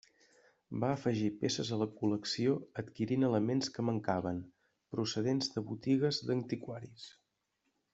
Va 0.83 0.87
afegir 0.93 1.27
peces 1.43 1.69
a 1.75 1.79
la 1.81 1.87
col·lecció 1.99 2.55
adquirint 2.83 3.27
elements 3.29 3.71
que 3.77 3.87
mancaven, 3.93 4.43
procedents 4.97 5.57
de 5.57 5.69
botigues 5.71 6.27
d'antiquaris. 6.31 7.11